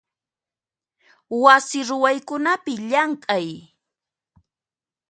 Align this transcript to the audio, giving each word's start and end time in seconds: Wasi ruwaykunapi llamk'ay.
Wasi 1.41 1.79
ruwaykunapi 1.87 2.73
llamk'ay. 2.89 3.47